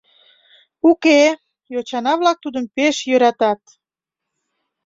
—Уке, 0.89 1.19
йочана-влак 1.73 2.37
тудым 2.43 2.65
пеш 2.75 2.95
йӧратат. 3.09 3.61